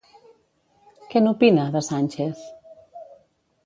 [1.13, 2.45] Què n'opina, de Sánchez?